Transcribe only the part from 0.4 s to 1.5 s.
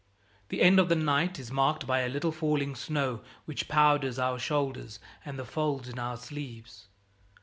The end of the night